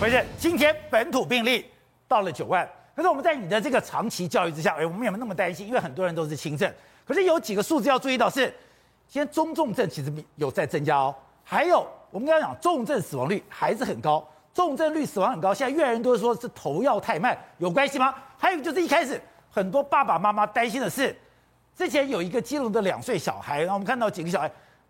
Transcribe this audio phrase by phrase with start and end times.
[0.00, 1.68] 回是今天本土病例
[2.06, 6.72] 到了九万，可是我们在你的这个长期教育之下，哎，我们也没那么担心，因为很多人都是轻症。
[7.04, 8.42] 可是有几个数字要注意到是，
[9.08, 11.12] 现在中重症其实有在增加哦。
[11.42, 14.24] 还有我们刚刚讲重症死亡率还是很高，
[14.54, 18.14] 重症率死亡很高，现在越来越多人说是投药太慢，有关系吗？
[18.36, 19.20] 还有就是一开始
[19.50, 21.12] 很多爸爸妈妈担心的是，
[21.76, 24.48] 之前有一个基隆的两岁小孩，然后我们看到几个小孩。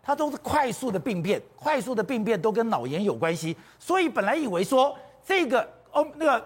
[0.09, 5.61] 他都是快速的病变，快速的病变都跟脑炎有关系，所以本来以为说这个
[5.91, 6.43] 哦那个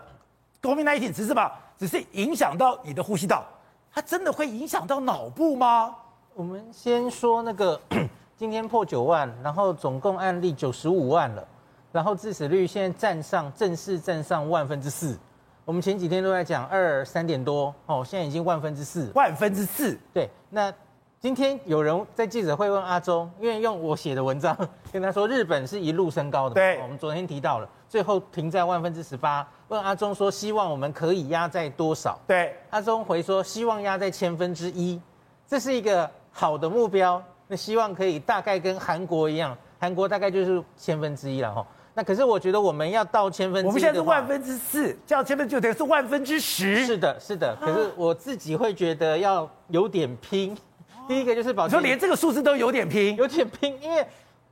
[0.61, 3.45] COVID-19 只是吧，只是影响到你的呼吸道，
[3.89, 5.95] 它真的会影响到脑部吗？
[6.33, 7.79] 我们先说那个
[8.35, 11.47] 今天破九万，然后总共案例九十五万了，
[11.93, 15.17] 然后致死率现在站上正式站上万分之四，
[15.63, 20.69] 我们前几天都在讲二三点多哦，现在已经万分之四，万分之四，对，那。
[21.23, 24.53] 今天有人在记者会问阿中，因为用我写的文章
[24.91, 26.55] 跟他说，日本是一路升高的。
[26.55, 29.47] 对，我们昨天提到了，最后停在万分之十八。
[29.69, 32.19] 问阿中说，希望我们可以压在多少？
[32.27, 34.99] 对，阿中回说，希望压在千分之一，
[35.47, 37.23] 这是一个好的目标。
[37.47, 41.65] 那希望可以大概跟韩国一样，韩国大概就是千分之一了哈。
[41.93, 46.85] 那可是我觉得我们要到千分之一，我们现在是万分之四，这样千分之九等于是万分之十。
[46.85, 47.55] 是的，是的。
[47.61, 50.53] 可是我自己会觉得要有点拼。
[51.07, 54.05] 第一个就是保，你说连这个数字都有点拼，有点拼，因为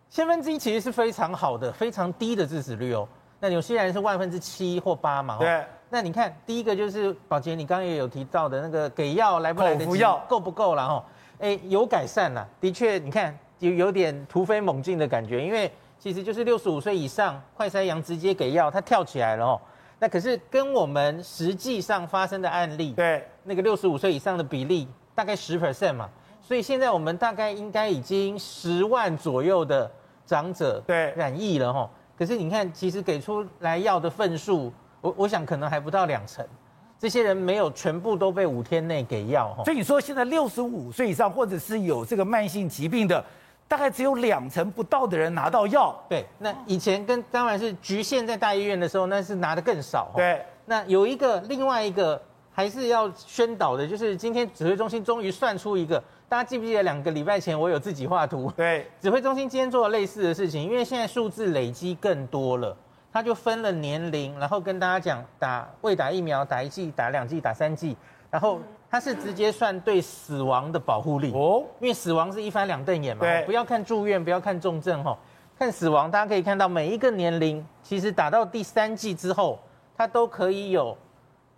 [0.09, 3.07] 千分之一其实是非常好的，非常低的致死率哦。
[3.39, 5.37] 那有些人是万分之七或八嘛。
[5.39, 5.63] 对。
[5.89, 11.05] 那你看，第一个就是宝杰，你刚刚也有提到的那个给药来不来得及，药够不够了哈？
[11.39, 19.59] 哎，有改善了，的确，你看有有点突飞猛进的感觉，因为其实就是六十五岁以上快筛阳直接给药，它跳起来了哦。
[19.99, 26.09] 那可是跟我们实际上发生的案例，对，那个六十五岁以上的比例大概十 percent 嘛。
[26.41, 29.89] 所以现在我们大概应该已经十万左右的
[30.25, 36.45] 长者对染疫了哈，可是你看，其实给出来药的份数，我我想可能还不到两成，
[36.99, 39.63] 这些人没有全部都被五天内给药哈。
[39.63, 43.23] 所以你说现在六十五岁以上或者是有这个慢性疾病的，
[43.67, 45.95] 大概只有两成不到的人拿到药。
[46.09, 50.11] 对，那以前跟当然是局限在大医院的时候，那是拿的更少。
[50.15, 52.21] 对，那有一个另外一个
[52.51, 56.01] 还是要宣导的，就是今天指挥中心终于算出一个。
[56.31, 58.49] 大家记不记得两个礼拜前我有自己画图？
[58.55, 62.73] 对， 指挥中心今天做了类似的事情，因为现在数字累积更多了，
[63.11, 67.97] 他就分了年龄，然后跟大家讲打未打疫苗打一剂、打两剂、打三剂，
[68.29, 75.17] 然后他是直接算对死亡的保护力哦，因为死亡是一翻两瞪眼嘛，对，不要看住院，不要看重症哈，
[75.59, 79.59] 看死亡，大家可以看到每一个年龄其实打到第三剂之后，
[79.97, 80.97] 它都可以有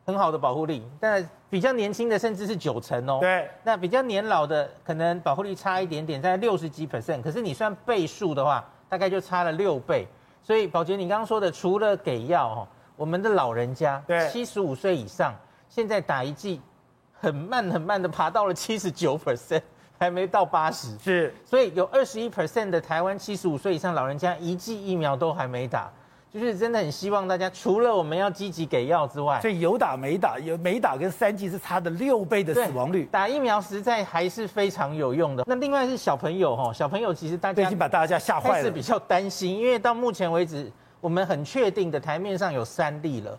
[0.06, 3.20] 很好的保护力，但比较年轻的甚至是九成哦。
[3.22, 7.22] 对，那比较年老的可能保护力差一点点，在六十几 percent。
[7.22, 10.08] 可是你算倍数的话，大概就差了六倍。
[10.42, 15.34] 所以宝杰，你刚刚说的，除了给药哦，我们的老人家，对，七十五岁以上，
[15.70, 16.62] 现在打一剂
[17.14, 19.62] 很慢很慢的爬到了七十九 percent，
[19.98, 20.98] 还没到八十。
[20.98, 25.90] 是，所以有二十一 percent 的台湾七十五岁以上老人家一剂疫苗都还没打。
[26.34, 33.06] 就是真的很希望大家，除了我们要积极给药之外，所以有打没打，有没打跟三剂是差的六倍的死亡率。
[33.12, 35.44] 打疫苗实在还是非常有用的。
[35.46, 43.38] 那另外是小朋友哈，小朋友其实大家已经把大家吓坏了，是比较担心，因为到目前为止，我们很确定的台面上有三例了，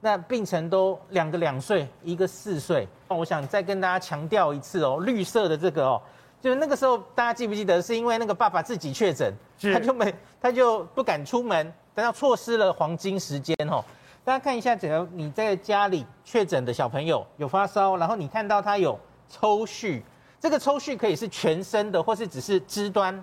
[0.00, 2.86] 那病程都两个两岁，一个四岁。
[3.08, 6.00] 我想再跟大家强调一次哦，绿色的这个哦，
[6.40, 11.72] 就是那个时候大家记不记得，是因为那个爸爸自己确诊，他就没他就不敢出门。
[11.96, 13.82] 但要错失了黄金时间哦，
[14.22, 20.02] 大家看一下，只要你在家里确诊的小朋友有发烧，然后你看到他有抽搐，
[20.38, 23.14] 这个抽搐可以是全身的，或是只是肢端，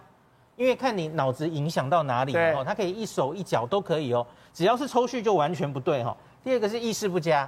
[0.55, 6.17] 因为看你脑子影响到哪里哦，他可以一手一脚都可以哦，只要是抽搐就完全不对哈。
[6.43, 7.47] 第二个是意识不佳，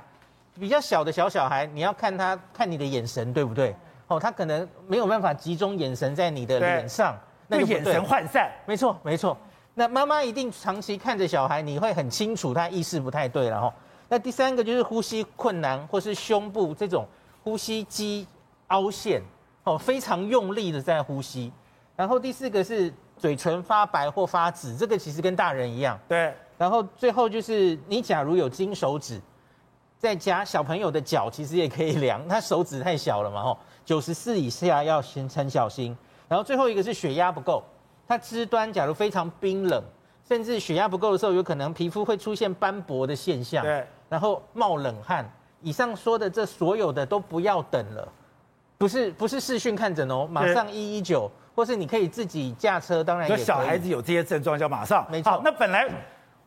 [0.59, 3.75] 比较小的小小孩，你要看他看你的眼神对不对？
[4.09, 9.35] 哦，他可能没有办法集中眼神在你的脸上，那个眼神涣散，没错没错。
[9.77, 13.73] 那妈妈一定长期看着小孩，你会很清楚他意识不太对了哈。
[14.07, 17.05] 那第三个就是呼吸困难，或是胸部这种
[17.43, 18.25] 呼吸肌
[18.67, 19.21] 凹陷，
[19.65, 21.51] 哦，非常用力的在呼吸。
[21.93, 25.99] 然后第四个是嘴唇发白或发紫，这个其实跟大人一样。
[26.07, 26.33] 对。
[26.57, 29.19] 然后最后就是你假如有金手指，
[29.99, 35.97] 在夹小朋友的脚，其实也可以量， 他手指太小了嘛，吼，九十四以下要先很小心。
[36.29, 37.61] 然后最后一个是血压不够。
[38.07, 39.83] 它肢端假如非常冰冷，
[40.27, 45.29] 甚至血压不够的时候，有可能皮肤会出现斑驳的现象，对，然后冒冷汗。
[45.61, 48.07] 以上说的这所有的都不要等了，
[48.77, 53.43] 不是不是视讯看诊哦，马上一一九，或是你可以自己驾车，当然也可以。
[53.43, 55.05] 小孩子有这些症状，就要马上。
[55.09, 55.41] 没错。
[55.43, 55.89] 那本来。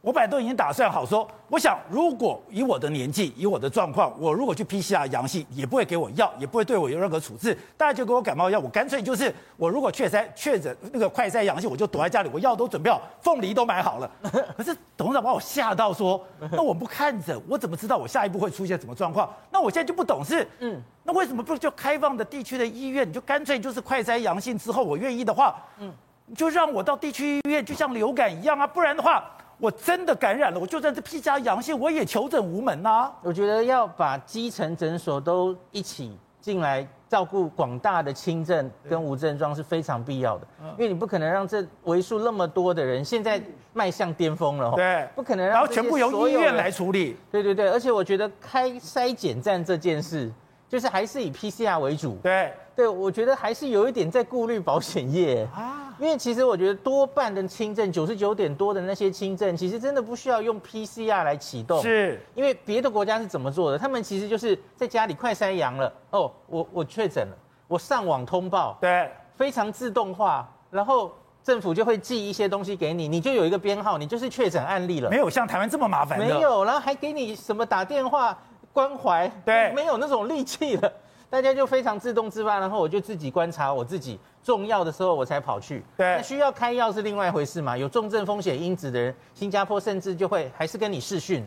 [0.09, 14.11] 我本来都已经打算好说，我想如果以我的年纪，以我的状况，我如果去 PCR 阳性，也不会给我药，也不会对我有任何处置，大家就给我感冒药，我干脆就是我如果确筛确诊那个快筛阳性，我就躲在家里，我药都准备好，凤梨都买好了。
[14.57, 16.19] 可是董事长把我吓到说，
[16.53, 19.31] 那我不看诊，我怎么知道我下一步会出现什么状况？
[19.51, 25.93] 那我现在就不懂事，嗯，那为什么不就开放的地区的医院，你就干脆就是快筛阳性之后，我愿意的话，嗯，
[26.35, 29.23] 就让我到地区医院，就像流感一样啊，不然的话。
[29.59, 33.13] 我真的感染了，我就算是 PCR 阳性，我也求诊无门呐、啊。
[33.23, 40.47] 我觉得要把基层诊所都一起进来照顾广大的轻症跟无症状是非常必要的，
[40.77, 43.41] 因为你不可能让这为数那么多的人现在
[43.73, 47.17] 迈向巅峰了，对，不可能让然后全部由医院来处理。
[47.31, 50.31] 对对对，而且我觉得开筛检站这件事，
[50.69, 52.17] 就是还是以 PCR 为主。
[52.23, 52.53] 对。
[52.77, 63.79] 对，我觉得还是有一点在顾虑保险业啊，因为其实我觉得多半的轻症，九十九点多的那些轻症，其实真的不需要用 PCR 来启动，是因为别的国家是怎么做的？
[63.79, 67.37] 他们其实就是在家里快筛阳了，哦，我我确诊了，
[67.67, 71.13] 我上网通报，对，非常自动化，然后
[71.43, 78.39] 政府就会寄一些东西给你，你就有一个编号，你就是确诊案例了，没有像台湾这么麻烦，没有，然后还给你什么打电话
[78.73, 80.93] 关怀，对，没有那种力气了。
[81.31, 85.85] 大家就非常自动自发，然后我就自己观察我自己重要的时候我才跑去。
[85.97, 87.77] 对，那需要开药是另外一回事嘛。
[87.77, 91.47] 有重症风险因子的人，新加坡甚至就会还是跟你视讯，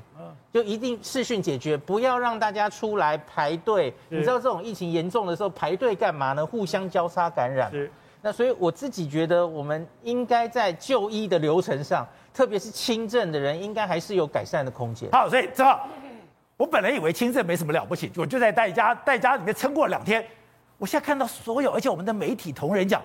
[0.54, 3.92] 就一定视讯解决，不要让大家出来排队。
[4.10, 6.46] 你知道这种疫情严重的时候排队干嘛呢？
[6.46, 7.72] 互相交叉感染。
[7.72, 7.92] 是。
[8.24, 15.10] 那所以我自己觉得，我们应该在就医的流程上，特别是轻症的人，应该还是有改善的空间。
[15.12, 15.88] 好，所以正好。
[16.62, 20.24] 我本来以为轻症没什么了不起，我就在戴家戴家里面撑过两天。
[20.78, 23.02] 我现在看到所有，而且我们的媒体同仁讲，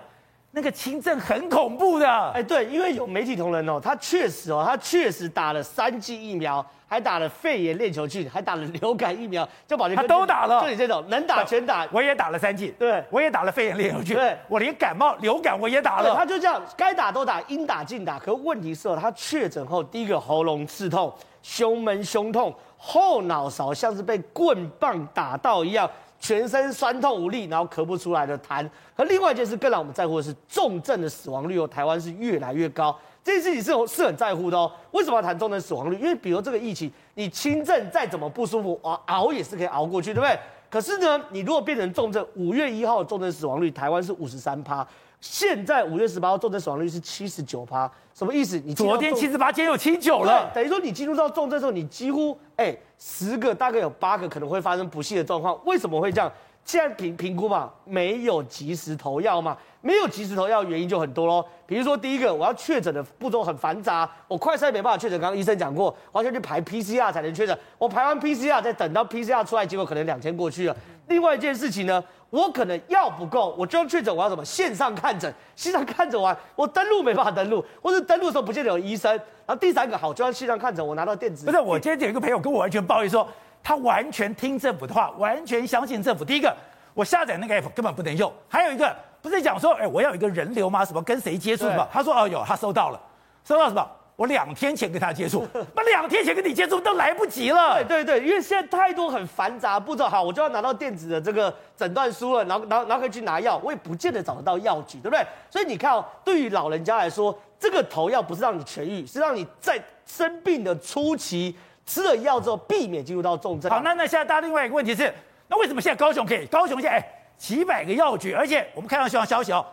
[0.57, 2.11] 那个轻症很恐怖的。
[2.31, 10.63] 哎，对，因为有媒体同仁哦，他确实哦，他确实打了三剂疫苗，还打了肺炎链球菌，还打了流感疫苗，就保证他都打了。
[10.63, 16.15] 就你这种能打全打，我也打了三剂，对，我也打了肺炎链球菌，对，我连感冒流感我也打了。
[16.17, 18.19] 他就这样，该打都打，应打尽打。
[18.19, 21.13] 可问题是哦，他确诊后，第一个喉咙刺痛，
[21.43, 22.55] 胸闷胸痛。
[22.79, 28.69] 后脑勺像是被棍棒打到一样，全身酸痛无力，然后咳不出来的痰。
[28.95, 34.71] 和另外一件事更让我们在乎的是重症的死亡率哦，台湾是越来越高，这件事情是是很在乎的哦。
[34.93, 35.97] 为什么要谈重症死亡率？
[35.97, 40.39] 因为比如这个疫情，你轻症再怎么不舒服，熬熬也是可以熬过去，对不对？
[40.69, 44.87] 可是呢，你如果变成重症，五月一号重症死亡率，台湾是五十三趴。
[45.21, 48.61] 现在五月十八号重症死亡率是七十九趴，什么意思？
[48.65, 55.59] 你昨天七十八，今天有七九了，等于说你进入到重症的时候，你几乎哎十个大概有八个可能会发生不幸的状况。
[55.65, 56.31] 为什么会这样？
[56.67, 61.43] 现在评评估嘛，没有及时投药嘛，没有及时投药原因就很多喽。
[61.65, 70.77] 比如说第一个，我要确诊的步骤很繁杂，我快筛没办法确诊，刚刚医生讲过，我要去排 PCR 才能确诊，我排完 PCR 再等到 PCR 出来，结果可能两天过去了。
[71.07, 72.03] 另外一件事情呢？
[72.31, 79.09] 我可能药不够，我就要确诊，我要什么线上看诊，线上看诊完，我登录没办法登录，或者登录的时候不见得有医生。
[79.47, 81.47] 然后第三个好，就要线上看诊，我拿到电子。
[81.47, 83.27] 不是，我今天有一个朋友跟我完全抱怨说，
[83.67, 86.25] 他完全听政府的话，完全相信政府。
[86.25, 86.55] 第一个，
[86.95, 90.85] 我下载那个 app 根本不能用；还有一个，不是讲说，哎，我要有一个人流吗？
[90.85, 91.89] 什么跟谁接触什么？
[91.93, 93.01] 他说哦有，他收到了，
[93.43, 93.85] 收到什么？
[94.15, 97.83] 我两天前跟他接触，那两天前跟你接触都来不及了。
[97.83, 105.27] 对对对，因为现在太多很繁杂步骤，好，我就要拿到电子的这个诊断书了，然后然后然后可以去拿药，我也不见得找得到药局，对不对？
[105.51, 111.57] 所以你看哦，对于老人家来说，这个头药不是让你痊愈，是让你在生病的初期
[111.87, 113.71] 吃了药之后避免进入到重症。
[113.71, 115.13] 好，那那现在大家另外一个问题是，
[115.49, 116.45] 那为什么现在高雄可以？
[116.47, 119.65] 高雄现在哎几百个药局，而且我们看到消息哦。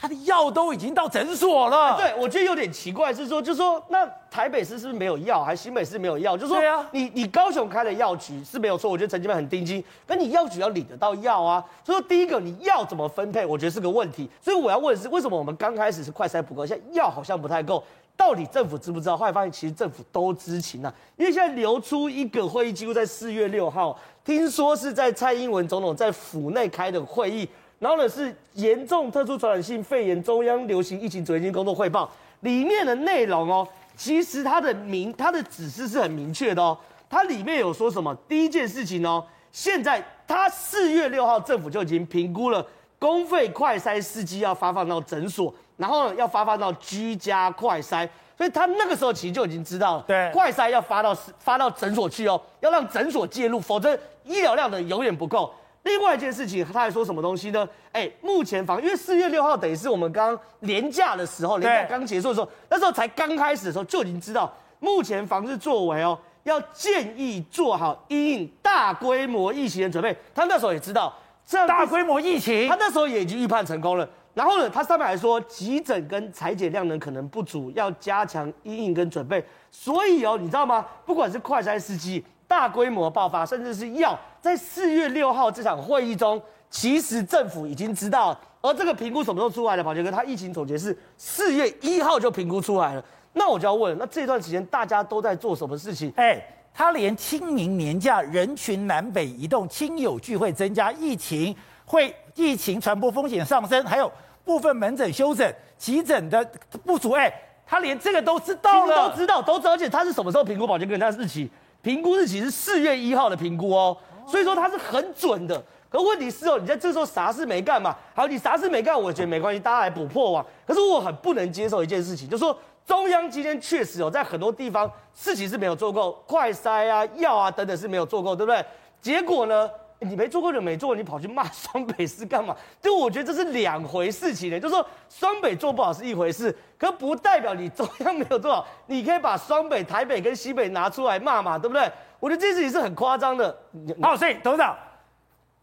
[0.00, 1.94] 他的药都已经到诊所了。
[1.98, 6.34] 对，我觉得有点奇怪，是说，就是说，那台北市是不是没有药，还是新北市没有药？
[6.38, 11.62] 就是说，对啊，你你高雄开的药局是没有错，我觉得陈金曼很盯紧，可你药局要领得到药啊。
[11.84, 14.26] 所以说，第一个，你药怎么分配，我觉得是个问题。
[14.40, 17.84] 所以我要问的是，为什么我们刚开始是快筛不够，现在药好像不太够？
[18.16, 19.16] 到底政府知不知道？
[19.16, 27.46] 后来发现其实政府都知情啊，因为现在流出一个会议记录，在四月六号，听说是在蔡英文总统在府内开的会议。
[27.80, 32.08] 然后呢，是严重特殊传染性肺炎中央流行疫情指挥中心工作汇报
[32.40, 36.76] 里面的内容哦，其实它的明它的指示是很明确的哦，
[37.08, 38.14] 它里面有说什么？
[38.28, 42.64] 第一件事情哦，现在它四月六号政府就已经评估了
[42.98, 48.06] 公费快筛试剂要发放到诊所，然后呢要发放到居家快筛，
[48.36, 55.50] 所以他那个时候其实就已经知道了，对，快筛要发到发到诊所去哦，要让诊所介入，否则医疗量的永远不够。
[55.82, 57.66] 另外一件事情，他还说什么东西呢？
[57.92, 70.14] 哎，目前房，因为四月六号等于是我们刚刚连假的时候，连假刚结束的时候，那时候才刚开始的时候就已经知道目前防治作为哦，要建议做好因应大规模疫情的准备。
[70.34, 71.12] 他那时候也知道
[71.46, 74.08] 这样大规模疫情，他那时候也已经预判成功了。
[74.32, 79.44] 然后呢，他上面还说急诊跟裁剪量能可能不足，要加强因应跟准备。
[79.70, 80.86] 所以哦，你知道吗？
[81.04, 88.38] 不管是快餐司机大规模爆发，甚至是药，在四月六号这场会议中，其实政府已经知道。
[88.62, 89.82] 而这个评估什么时候出来的？
[89.82, 93.02] 宝杰哥，他疫情总结是四月一号就评估出来了。
[93.32, 96.12] 那我就要问，那这段时间大家都在做什么事情？
[96.16, 96.38] 哎，
[96.74, 101.56] 他连清明年假人群南北移动、亲友聚会增加、疫情
[101.86, 104.12] 会疫情传播风险上升，还有
[104.44, 106.44] 部分门诊休诊、急诊的
[106.84, 107.32] 不足，哎，
[107.66, 109.72] 他连这个都知道了，都知道，都知道。
[109.72, 110.66] 而且他是什么时候评估？
[110.66, 113.96] 宝杰哥，他日期评估日期是四月一号的评估哦，
[114.26, 115.62] 所以说他是很准的。
[115.88, 117.96] 可问题是哦，你在这时候啥事没干嘛？
[118.14, 120.46] 好，你啥事没干，我觉得没关系，大家来补破网。
[120.64, 128.64] 可是我很不能接受一件事情，就是说中央今天确实有在很多地方事情是没有做够，快筛啊、药啊等等是没有做够，对不对？
[129.00, 129.68] 结果呢，
[130.00, 132.56] 你没做过就没做，你跑去骂双北市干嘛？
[132.80, 134.58] 就我觉得这是两回事情呢。
[134.58, 141.90] 就是说双北做不好是一回事，可不代表你中央没有做好，你可以把双北、台北跟西北拿出来骂嘛，对不对？
[142.18, 143.56] 我觉得这事情是很夸张的。
[144.02, 144.76] 好，所以董事长。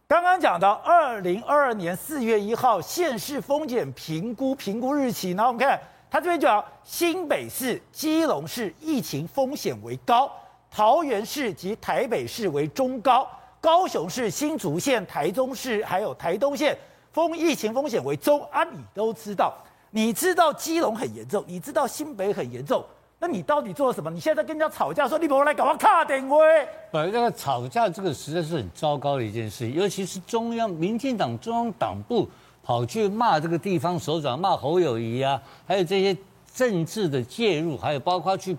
[0.10, 5.78] 刚刚讲到二零二二年四月一号县市风险评估评估日期，然后我们看
[6.10, 10.32] 他这边讲新北市、基隆市疫情风险为高，
[10.72, 13.28] 桃园市及台北市为中高，
[13.60, 16.78] 高雄市、新竹县、台中市还有台东县
[17.12, 19.54] 封疫情风险为中啊，你都知道，
[19.92, 22.84] 你知道基隆很严重，你知道新北很严重。
[23.20, 24.12] 那你到底做了什么？
[24.12, 26.68] 你现在在跟人家吵架，说你不来搞我卡点位。
[26.92, 32.30] 呃，这个吵架这个实在是很糟糕的一件事，尤其是中央民进党中央党部
[32.62, 36.16] 跑去骂这个地方首长，骂侯友宜啊，还有这些
[36.54, 38.56] 政治的介入，还有包括去，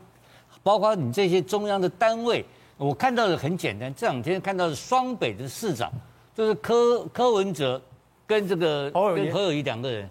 [0.64, 2.44] 包括你这些中央的单位，
[2.78, 5.92] 我看到的很简单，这两天看到的双北的市长，
[6.34, 7.78] 就是柯柯文哲
[8.26, 10.08] 跟这个跟侯友谊两个人，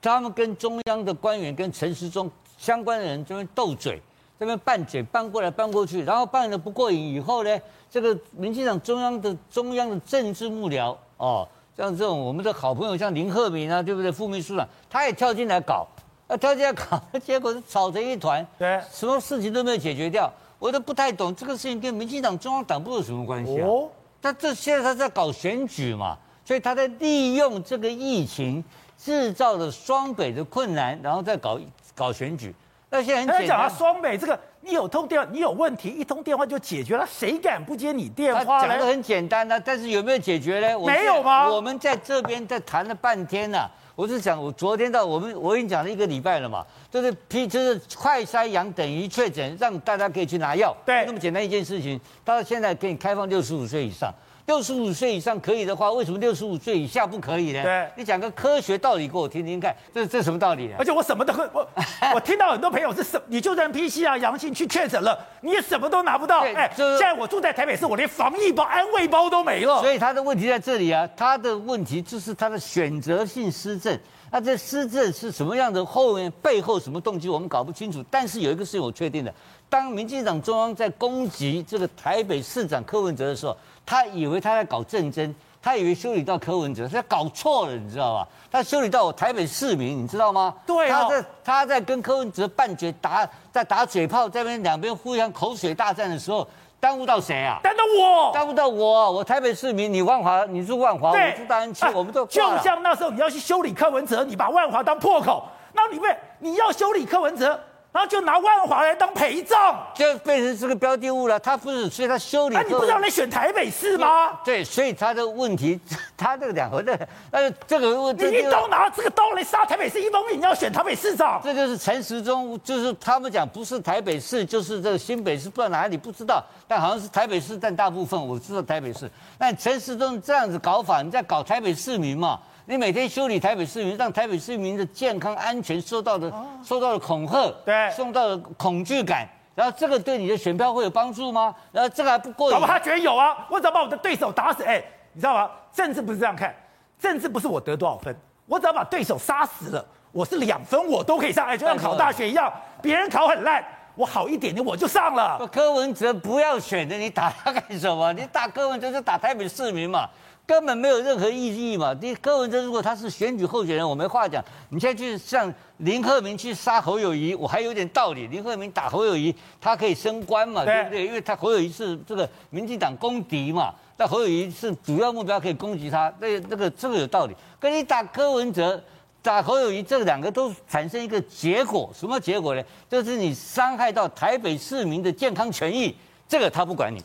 [0.00, 2.30] 他们跟中央的官员跟陈时中。
[2.58, 4.00] 相关的人这边斗嘴，
[4.40, 7.60] 这边拌嘴，拌过来拌过去，然后拌的不过瘾以后呢，
[7.90, 11.46] 这个民进党中央的中央的政治幕僚哦，
[11.76, 14.10] 像这种我们的好朋友像林鹤鸣啊，对不对？
[14.10, 15.86] 副秘书长他也跳进来搞，
[16.28, 23.66] 啊，跳进来搞，结果是吵成一团，对，什么事情都没有解决掉，我都不太懂这个事情跟民进党中央党部有什么关系啊？
[23.66, 23.88] 哦，
[24.20, 28.62] 他这现在他在搞选举嘛，所以他在利用这个疫情
[28.98, 31.58] 制造的双北的困难，然后再搞。
[31.96, 32.54] 搞选举，
[32.90, 33.48] 那现在很简单。
[33.48, 38.68] 讲啊，双北这个，你有通电话，你有问题，一通电话就解决了，谁敢不接你电话呢？
[38.68, 40.78] 讲的很简单呢、啊，但是有没有解决呢？
[40.84, 41.48] 没有吗？
[41.48, 43.70] 我们在这边在谈了半天呢、啊。
[43.94, 46.62] 我是讲，我昨天到我们我已经讲了一个礼拜了嘛，
[46.96, 50.74] 就是批就是快筛阳等于确诊，让大家可以去拿药。
[50.86, 54.10] 对，那么简单一件事情，到现在可以开放六十五岁以上。
[54.46, 57.62] 六十五岁以上可以的话，为什么六十五岁以下不可以呢？
[57.62, 60.76] 对，你讲个科学道理给我听听看，这这什么道理呢？
[60.78, 61.68] 而且我什么都会，我
[62.14, 66.40] 我听到很多朋友是什，你就算 PCR 阳性去确诊了，你也什么都拿不到。
[66.40, 69.80] 哎，现在我住在台北市，我连防疫包、安慰包都没了。
[69.80, 73.98] 所以他的问题在这里啊，他的问题就是他的选择性失政。
[74.36, 75.82] 他这施政是什么样的？
[75.82, 78.04] 后面背后什么动机我们搞不清楚。
[78.10, 79.32] 但是有一个事情我确定的，
[79.66, 83.56] 当民进党中央在攻击这个台北市长柯文哲的时候。
[83.86, 88.28] 他以为他在搞政争，他以为修理到柯文哲，他搞错了，你知道吧？
[88.50, 90.52] 他修理到我台北市民，你知道吗？
[90.66, 96.46] 对、他在他在跟柯文哲拌嘴打，在打嘴炮，在那边两边互相口水大战的时候，
[96.86, 97.58] 耽误到谁啊？
[97.64, 107.58] 耽误我，耽误到我，我台北市民，你万华，你住万华，我住大安区，我们都就像那时候你要去修理柯文哲，你把万华当破口，那你为你要修理柯文哲。
[107.96, 111.40] 然后就拿万华来当陪葬，就变成这个标的物了。
[111.40, 112.54] 他不是，所以他修理。
[112.54, 114.38] 那、啊、你不是要来选台北市吗？
[114.44, 115.80] 对，所以他的问题，
[116.14, 129.10] 他这个两个的，呃，这个问题，你一刀拿这个刀来杀台北市，一方面你要选台北市长，这就是陈时中，就是他们讲不是台北市，就是这个新北市，不知道哪里不知道，但好像是台北市占大部分，我知道台北市。
[129.38, 132.38] 那陈时中这样子搞法，你在搞台北市民嘛？
[132.68, 141.54] 你每天修理台北市民，让台北市民的健康安全受到的、哦、受到了恐吓，对，受到了恐惧感，然后这个对你的选票会有帮助吗？
[141.70, 144.82] 然后这个还不过瘾，他觉得有啊，我只要把我的对手打死，哎，
[145.12, 145.48] 你知道吗？
[145.72, 146.52] 政治不是这样看，
[146.98, 148.14] 政治不是我得多少分，
[148.46, 155.48] 我只要把对手杀死了，我是两分我都可以上，哎，就像考大学一样，别人考很烂，我好一点点我就上了。
[155.52, 158.12] 柯文哲不要选的，你打他干什么？
[158.12, 160.08] 你打柯文哲就打台北市民嘛。
[160.46, 161.94] 根本没有任何意义嘛。
[161.94, 164.42] 第柯文哲如果他是选举候选人，我没话讲。
[164.68, 168.26] 你现在去像林鹤明去杀侯友谊，我还有点道理。
[168.28, 171.06] 林鹤明打侯友谊，他可以升官嘛，对，对不对？
[171.06, 177.34] 因为他侯友谊是这个民进党公敌嘛，那侯友谊是主要目标，可以攻击他，那那个这个有道理。
[177.58, 178.82] 跟你打柯文哲。
[179.22, 182.62] 打侯友谊，这两个都产生一个结果，什么结果呢？
[182.88, 185.92] 就是你伤害到台北市民的健康权益，
[186.28, 187.02] 这个他不管你。